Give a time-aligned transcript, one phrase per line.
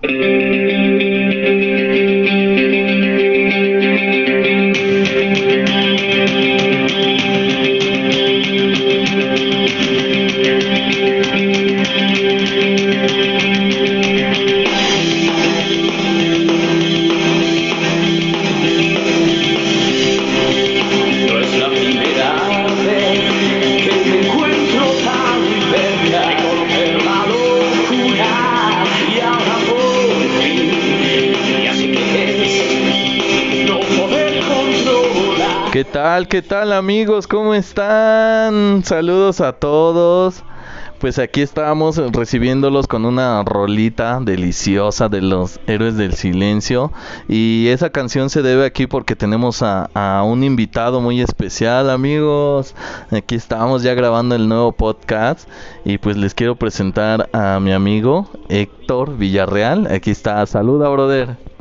[0.00, 0.47] ¿Qué
[35.92, 36.28] tal?
[36.28, 37.26] ¿Qué tal amigos?
[37.26, 38.82] ¿Cómo están?
[38.84, 40.42] Saludos a todos.
[40.98, 46.92] Pues aquí estamos recibiéndolos con una rolita deliciosa de los héroes del silencio.
[47.28, 52.74] Y esa canción se debe aquí porque tenemos a, un invitado muy especial, amigos.
[53.10, 55.48] Aquí estamos ya grabando el nuevo podcast.
[55.84, 59.86] Y pues les quiero presentar a mi amigo Héctor Villarreal.
[59.86, 60.44] Aquí está.
[60.46, 61.57] Saluda, brother.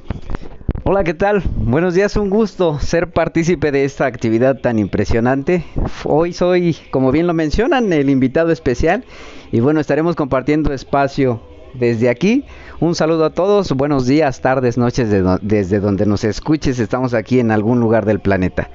[0.89, 1.43] Hola, ¿qué tal?
[1.57, 5.66] Buenos días, un gusto ser partícipe de esta actividad tan impresionante.
[6.05, 9.03] Hoy soy, como bien lo mencionan, el invitado especial
[9.52, 11.41] y bueno, estaremos compartiendo espacio
[11.73, 12.45] desde aquí.
[12.79, 17.41] Un saludo a todos, buenos días, tardes, noches de desde donde nos escuches, estamos aquí
[17.41, 18.69] en algún lugar del planeta.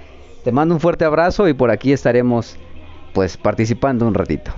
[0.45, 2.59] Te mando un fuerte abrazo y por aquí estaremos
[3.15, 4.53] pues participando un ratito.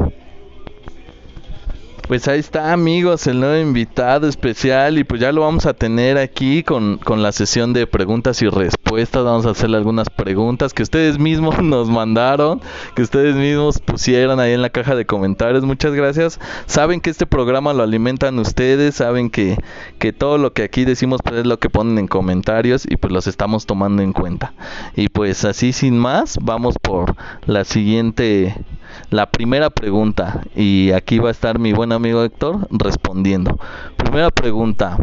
[2.07, 6.19] Pues ahí está amigos, el nuevo invitado especial y pues ya lo vamos a tener
[6.19, 9.25] aquí con, con, la sesión de preguntas y respuestas.
[9.25, 12.61] Vamos a hacerle algunas preguntas que ustedes mismos nos mandaron,
[12.95, 15.65] que ustedes mismos pusieron ahí en la caja de comentarios.
[15.65, 16.39] Muchas gracias.
[16.67, 19.57] Saben que este programa lo alimentan ustedes, saben que,
[19.99, 23.15] que todo lo que aquí decimos pues es lo que ponen en comentarios y pues
[23.15, 24.53] los estamos tomando en cuenta.
[24.95, 28.55] Y pues así sin más, vamos por la siguiente
[29.11, 33.59] la primera pregunta y aquí va a estar mi buen amigo Héctor respondiendo.
[33.97, 34.99] Primera pregunta.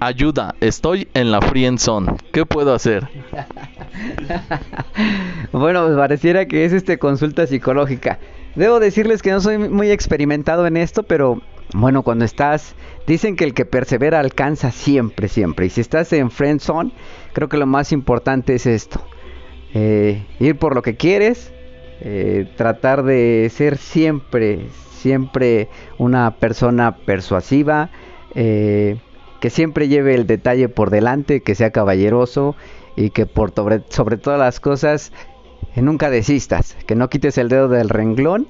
[0.00, 2.14] Ayuda, estoy en la friend zone.
[2.32, 3.08] ¿Qué puedo hacer?
[5.52, 8.18] bueno, pues pareciera que es este consulta psicológica.
[8.54, 11.40] Debo decirles que no soy muy experimentado en esto, pero
[11.72, 12.74] bueno, cuando estás,
[13.06, 15.66] dicen que el que persevera alcanza siempre, siempre.
[15.66, 16.92] Y si estás en friend zone,
[17.32, 19.00] creo que lo más importante es esto.
[19.74, 21.52] Eh, ir por lo que quieres,
[22.06, 24.66] eh, tratar de ser siempre,
[24.98, 27.88] siempre una persona persuasiva,
[28.34, 28.98] eh,
[29.40, 32.56] que siempre lleve el detalle por delante, que sea caballeroso
[32.94, 35.12] y que por sobre, sobre todas las cosas
[35.76, 38.48] nunca desistas, que no quites el dedo del renglón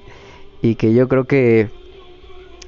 [0.61, 1.69] y que yo creo que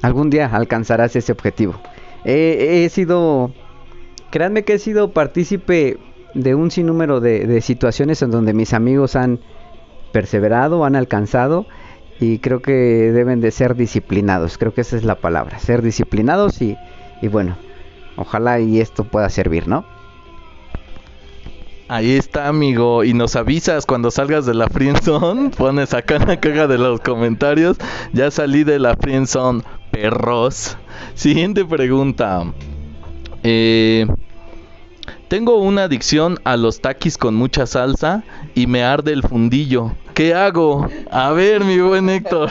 [0.02, 1.76] algún día alcanzarás ese objetivo.
[2.24, 3.52] he sido,
[4.32, 5.98] créanme que he sido partícipe
[6.34, 9.42] de un sinnúmero de, de situaciones en donde mis amigos han
[10.12, 11.68] perseverado, han alcanzado
[12.20, 16.62] y creo que deben de ser disciplinados, creo que esa es la palabra, ser disciplinados
[16.62, 16.78] y,
[17.22, 17.58] y bueno,
[18.16, 19.86] ojalá y esto pueda servir, ¿no?
[21.90, 23.06] Ahí está, amigo.
[23.06, 25.50] Y nos avisas cuando salgas de la friendzone.
[25.58, 27.78] Pones acá la caja de los comentarios.
[28.12, 30.78] Ya salí de la friendzone, perros.
[31.14, 32.44] Siguiente pregunta.
[33.44, 34.06] Eh,
[35.28, 38.24] tengo una adicción a los taquis con mucha salsa
[38.56, 39.92] y me arde el fundillo.
[40.14, 40.88] ¿Qué hago?
[41.12, 42.50] A ver, mi buen Héctor.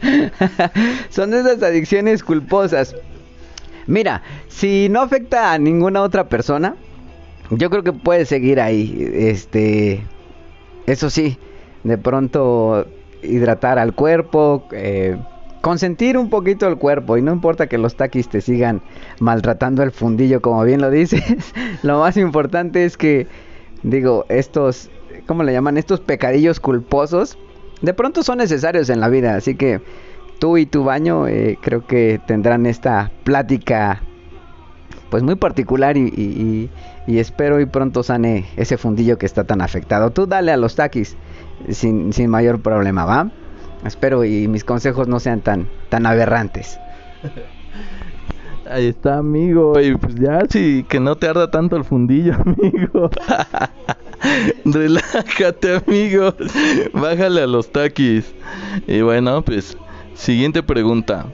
[1.10, 2.94] Son esas adicciones culposas.
[3.86, 6.76] Mira, si no afecta a ninguna otra persona,
[7.50, 9.10] yo creo que puedes seguir ahí.
[9.14, 10.04] Este,
[10.86, 11.36] eso sí,
[11.84, 12.86] de pronto
[13.22, 15.16] hidratar al cuerpo, eh,
[15.60, 18.80] consentir un poquito el cuerpo y no importa que los taquis te sigan
[19.20, 21.22] maltratando el fundillo como bien lo dices,
[21.82, 23.26] lo más importante es que
[23.82, 24.90] digo, estos
[25.26, 25.76] ¿cómo le llaman?
[25.78, 27.38] estos pecadillos culposos
[27.82, 29.80] de pronto son necesarios en la vida, así que
[30.38, 34.02] tú y tu baño eh, creo que tendrán esta plática
[35.10, 36.70] pues muy particular y,
[37.06, 40.10] espero y pronto sane ese fundillo que está tan afectado.
[40.10, 41.16] Tú dale a los taquis
[41.70, 43.30] sin, sin mayor problema, ¿va?
[43.84, 46.78] Espero y mis consejos no sean tan, tan aberrantes.
[48.70, 49.80] Ahí está, amigo.
[49.80, 53.10] Y pues ya, sí, que no te arda tanto el fundillo, amigo.
[54.64, 56.34] Relájate, amigo.
[56.92, 58.34] Bájale a los taquis.
[58.86, 59.76] Y bueno, pues,
[60.14, 61.26] siguiente pregunta.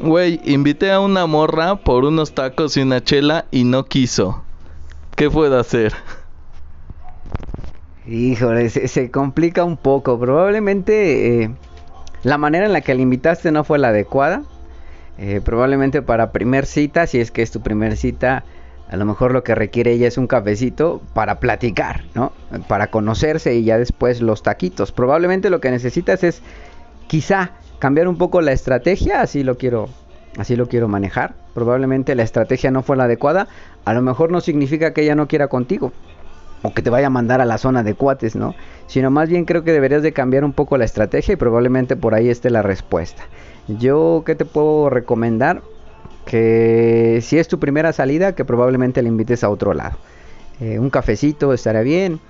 [0.00, 4.42] Güey, invité a una morra por unos tacos y una chela y no quiso.
[5.14, 5.92] ¿Qué puedo hacer?
[8.06, 10.18] Híjole, se, se complica un poco.
[10.18, 11.50] Probablemente eh,
[12.22, 14.42] la manera en la que la invitaste no fue la adecuada.
[15.18, 18.44] Eh, probablemente para primer cita, si es que es tu primer cita,
[18.88, 22.32] a lo mejor lo que requiere ella es un cafecito para platicar, ¿no?
[22.68, 24.92] Para conocerse y ya después los taquitos.
[24.92, 26.42] Probablemente lo que necesitas es
[27.08, 29.88] quizá cambiar un poco la estrategia, así lo quiero
[30.38, 31.34] así lo quiero manejar.
[31.54, 33.48] Probablemente la estrategia no fue la adecuada,
[33.84, 35.92] a lo mejor no significa que ella no quiera contigo
[36.62, 38.54] o que te vaya a mandar a la zona de cuates, ¿no?
[38.86, 42.14] Sino más bien creo que deberías de cambiar un poco la estrategia y probablemente por
[42.14, 43.22] ahí esté la respuesta.
[43.68, 45.62] Yo, ¿qué te puedo recomendar?
[46.26, 49.96] Que si es tu primera salida, que probablemente le invites a otro lado.
[50.60, 52.20] Eh, un cafecito estaría bien,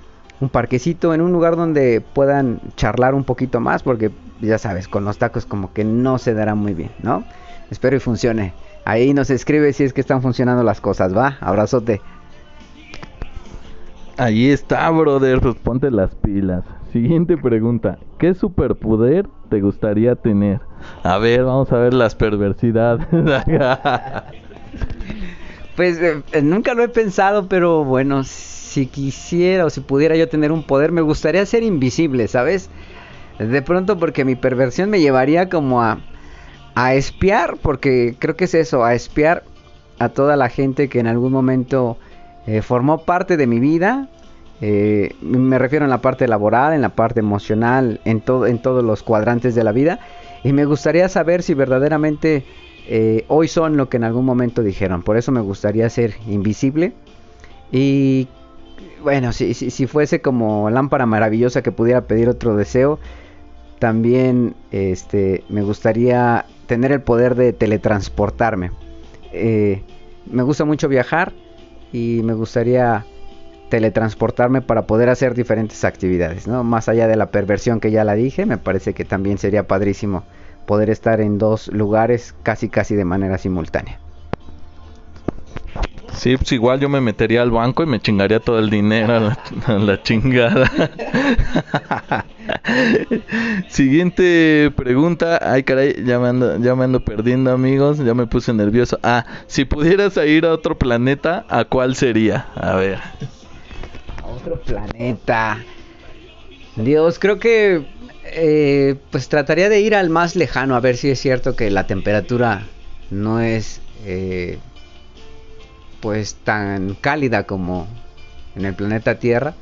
[0.40, 5.04] un parquecito en un lugar donde puedan charlar un poquito más, porque ya sabes, con
[5.04, 7.24] los tacos como que no se dará muy bien, ¿no?
[7.70, 8.52] Espero y funcione.
[8.84, 12.00] Ahí nos escribe si es que están funcionando las cosas, va, abrazote.
[14.18, 16.64] Ahí está, brother, pues ponte las pilas.
[16.92, 20.60] Siguiente pregunta, ¿qué superpoder te gustaría tener?
[21.02, 23.06] A ver, vamos a ver las perversidades.
[25.76, 30.28] pues eh, eh, nunca lo he pensado, pero bueno, si quisiera o si pudiera yo
[30.28, 32.68] tener un poder, me gustaría ser invisible, ¿sabes?
[33.38, 36.00] De pronto porque mi perversión me llevaría como a,
[36.74, 39.44] a espiar, porque creo que es eso, a espiar
[39.98, 41.96] a toda la gente que en algún momento
[42.46, 44.08] eh, formó parte de mi vida.
[44.60, 48.84] Eh, me refiero en la parte laboral, en la parte emocional, en, todo, en todos
[48.84, 50.00] los cuadrantes de la vida.
[50.44, 52.44] Y me gustaría saber si verdaderamente
[52.88, 55.02] eh, hoy son lo que en algún momento dijeron.
[55.02, 56.92] Por eso me gustaría ser invisible.
[57.70, 58.28] Y
[59.02, 62.98] bueno, si, fuese como lámpara maravillosa que pudiera pedir otro deseo,
[63.78, 68.70] también este, me gustaría tener el poder de teletransportarme.
[69.32, 71.32] me gusta mucho viajar
[71.92, 73.04] y me gustaría
[73.68, 76.64] teletransportarme para poder hacer diferentes actividades, ¿no?
[76.64, 80.24] Más allá de la perversión que ya la dije, me parece que también sería padrísimo
[80.66, 83.98] poder estar en dos lugares casi casi de manera simultánea.
[86.14, 89.32] Sí, pues igual yo me metería al banco y me chingaría todo el dinero
[89.66, 90.70] a la, chingada.
[93.68, 95.38] Siguiente pregunta.
[95.42, 97.98] Ay, caray, ya me, ando, ya me ando perdiendo, amigos.
[97.98, 98.98] Ya me puse nervioso.
[99.02, 102.46] Ah, si pudieras ir a otro planeta, ¿a cuál sería?
[102.54, 102.98] A ver.
[104.22, 105.58] A otro planeta.
[106.76, 107.84] Dios, creo que
[108.24, 111.86] eh, pues trataría de ir al más lejano a ver si es cierto que la
[111.86, 112.66] temperatura
[113.10, 114.58] no es eh,
[116.02, 117.86] pues tan cálida como
[118.56, 119.54] en el planeta Tierra.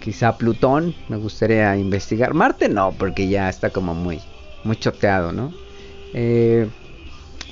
[0.00, 2.34] Quizá Plutón, me gustaría investigar.
[2.34, 4.20] Marte no, porque ya está como muy,
[4.64, 5.52] muy choteado, ¿no?
[6.14, 6.68] Eh,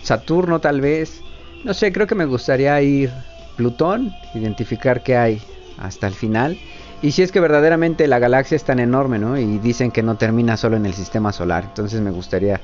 [0.02, 1.22] Saturno tal vez.
[1.62, 3.12] No sé, creo que me gustaría ir
[3.56, 5.40] Plutón, identificar qué hay
[5.78, 6.58] hasta el final.
[7.02, 9.38] Y si es que verdaderamente la galaxia es tan enorme, ¿no?
[9.38, 11.64] Y dicen que no termina solo en el sistema solar.
[11.64, 12.60] Entonces me gustaría,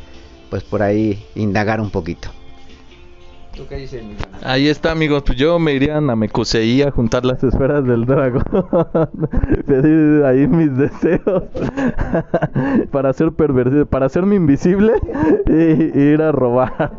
[0.51, 2.31] pues por ahí, indagar un poquito.
[4.43, 5.23] Ahí está, amigos.
[5.25, 8.45] Pues yo me iría a Namekusei a juntar las esferas del dragón.
[9.67, 11.45] Pedir ahí mis deseos.
[12.91, 14.93] para ser pervertido, para hacerme invisible
[15.47, 16.93] y, ir a robar.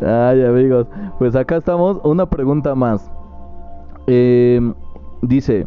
[0.00, 0.86] Ay, amigos.
[1.18, 1.98] Pues acá estamos.
[2.04, 3.10] Una pregunta más.
[4.06, 4.74] Em,
[5.22, 5.66] dice.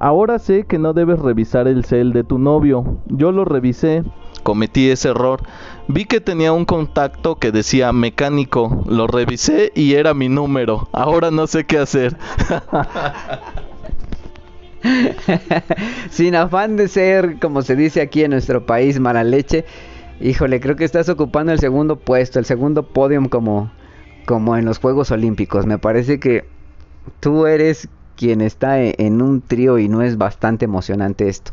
[0.00, 2.98] Ahora sé que no debes revisar el cel de tu novio.
[3.06, 4.04] Yo lo revisé,
[4.44, 5.40] cometí ese error.
[5.88, 8.84] Vi que tenía un contacto que decía mecánico.
[8.86, 10.88] Lo revisé y era mi número.
[10.92, 12.16] Ahora no sé qué hacer.
[16.10, 19.64] Sin afán de ser, como se dice aquí en nuestro país, mala leche.
[20.20, 23.72] Híjole, creo que estás ocupando el segundo puesto, el segundo podium como,
[24.26, 25.66] como en los Juegos Olímpicos.
[25.66, 26.44] Me parece que
[27.20, 27.88] tú eres
[28.18, 31.52] quien está e, en un trío y no es bastante emocionante esto.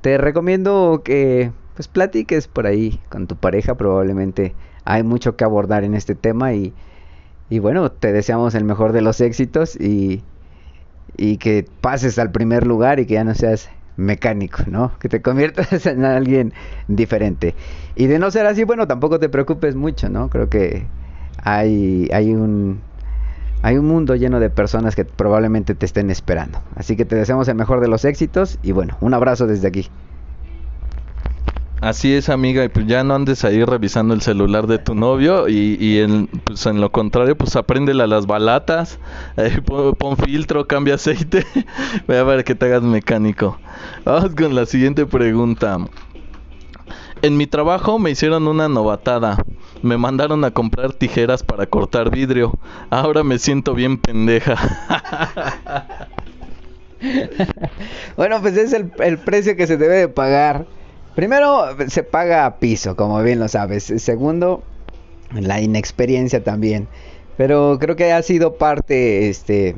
[0.00, 4.54] Te recomiendo que pues platiques por ahí con tu pareja, probablemente
[4.84, 6.72] hay mucho que abordar en este tema y,
[7.50, 10.22] bueno, te deseamos el mejor de los éxitos y,
[11.16, 14.92] y que pases al primer lugar y que ya no seas mecánico, ¿no?
[14.98, 16.54] Que te conviertas en alguien
[16.88, 17.54] diferente.
[17.94, 20.30] Y de no ser así, bueno, tampoco te preocupes mucho, ¿no?
[20.30, 20.86] Creo que
[21.42, 22.80] hay, hay un
[23.66, 26.60] hay un mundo lleno de personas que probablemente te estén esperando.
[26.76, 29.88] Así que te deseamos el mejor de los éxitos y bueno, un abrazo desde aquí.
[31.80, 35.48] Así es, amiga, y pues ya no andes ahí revisando el celular de tu novio
[35.48, 36.00] y,
[36.44, 39.00] pues en lo contrario, pues apréndele a las balatas,
[39.36, 41.44] eh, pon, filtro, cambia aceite,
[42.06, 43.58] voy a ver que te hagas mecánico.
[44.04, 45.78] Vamos con la siguiente pregunta.
[47.22, 49.44] En mi trabajo me hicieron una novatada.
[49.82, 52.52] Me mandaron a comprar tijeras para cortar vidrio.
[52.90, 54.56] Ahora me siento bien pendeja.
[58.16, 60.66] bueno, pues es el, precio que se debe de pagar
[61.16, 63.84] Primero, se paga a piso, como bien lo sabes.
[63.84, 64.62] Segundo,
[65.32, 66.88] la inexperiencia también.
[67.38, 69.76] Pero creo que ha sido parte, este,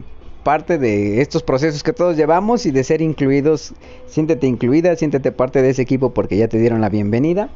[0.48, 3.74] parte de estos procesos que todos llevamos y de ser incluidos.
[4.06, 7.50] Siéntete incluida, siéntete parte de ese equipo porque ya te dieron la bienvenida.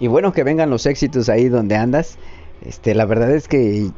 [0.00, 2.16] Y bueno, que vengan los éxitos ahí donde andas.
[2.64, 3.90] Este, la verdad es que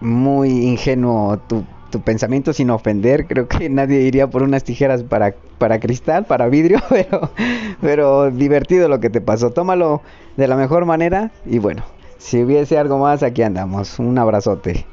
[0.00, 3.26] muy ingenuo tu, tu pensamiento sin ofender.
[3.26, 7.32] Creo que nadie iría por unas tijeras para, para cristal, para vidrio, pero,
[7.80, 9.50] pero divertido lo que te pasó.
[9.50, 10.02] Tómalo
[10.36, 11.82] de la mejor manera y bueno,
[12.16, 13.98] si hubiese algo más, aquí andamos.
[13.98, 14.86] Un abrazote.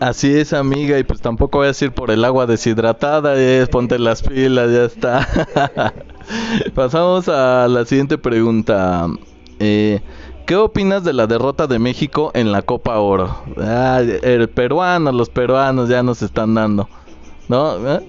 [0.00, 3.98] Así es, amiga, y pues tampoco voy a decir por el agua deshidratada, es ponte
[3.98, 5.94] las pilas, ya está.
[6.74, 9.08] Pasamos a la siguiente pregunta.
[9.58, 10.00] Eh,
[10.46, 13.42] ¿Qué opinas de la derrota de México en la Copa Oro?
[13.58, 16.88] Ah, el peruano, los peruanos ya nos están dando.
[17.48, 17.76] ¿No?
[17.86, 18.00] ¿Eh?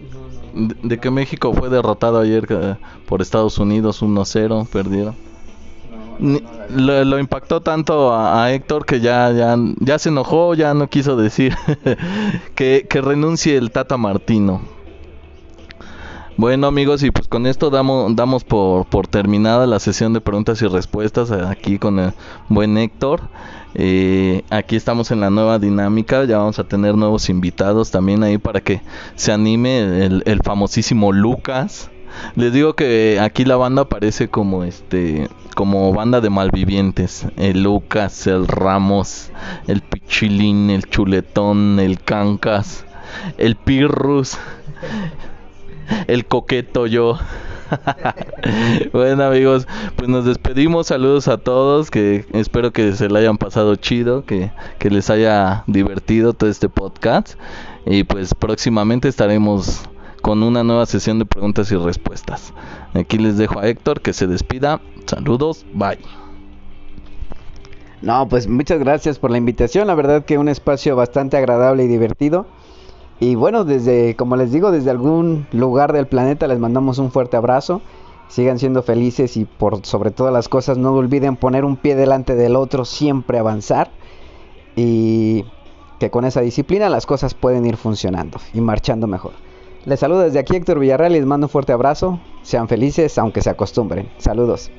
[0.54, 5.31] De, de que México fue derrotado ayer eh, por Estados Unidos 1-0, perdieron.
[6.22, 11.56] Lo, impactó tanto a, Héctor que ya, ya, ya se enojó, ya no quiso decir
[12.56, 14.62] que, que renuncie el Tata Martino.
[16.38, 20.62] Bueno amigos, y pues con esto damos, damos por, por terminada la sesión de preguntas
[20.62, 22.14] y respuestas aquí con el
[22.50, 23.22] buen Héctor.
[23.74, 28.38] Eh, aquí estamos en la nueva dinámica, ya vamos a tener nuevos invitados también ahí
[28.38, 28.82] para que
[29.16, 31.90] se anime el famosísimo Lucas.
[32.36, 38.26] Les digo que aquí la banda parece como este como banda de malvivientes, el Lucas,
[38.28, 39.32] el Ramos,
[39.68, 42.86] el Pichilín, el Chuletón, el Cancas,
[43.38, 44.38] el Pirrus,
[46.08, 47.20] el coqueto yo.
[48.94, 53.76] bueno amigos, pues nos despedimos, saludos a todos, que espero que se la hayan pasado
[53.76, 57.36] chido, que, que les haya divertido todo este podcast.
[57.86, 59.84] Y pues próximamente estaremos
[60.22, 62.54] con una nueva sesión de preguntas y respuestas.
[62.94, 66.00] Aquí les dejo a Héctor que se despida, saludos, bye.
[68.02, 69.88] No, pues muchas gracias por la invitación.
[69.88, 72.48] La verdad que un espacio bastante agradable y divertido.
[73.20, 77.38] Y bueno, desde, como les digo, desde algún lugar del planeta les mandamos un fuerte
[77.38, 77.82] abrazo.
[78.28, 82.34] Sigan siendo felices y por sobre todas las cosas no olviden poner un pie delante
[82.34, 83.92] del otro, siempre avanzar.
[84.76, 85.46] Y
[86.00, 89.34] que con esa disciplina las cosas pueden ir funcionando y marchando mejor.
[89.86, 92.20] Les saludo desde aquí Héctor Villarreal y les mando un fuerte abrazo.
[92.44, 94.10] Sean felices aunque se acostumbren.
[94.20, 94.70] Saludos.